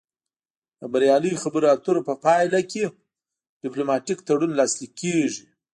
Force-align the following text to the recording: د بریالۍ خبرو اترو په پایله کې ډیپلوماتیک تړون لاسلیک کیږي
د 0.79 0.81
بریالۍ 0.93 1.33
خبرو 1.43 1.67
اترو 1.75 2.01
په 2.09 2.13
پایله 2.23 2.59
کې 2.71 2.83
ډیپلوماتیک 3.61 4.19
تړون 4.27 4.51
لاسلیک 4.59 4.91
کیږي 5.01 5.43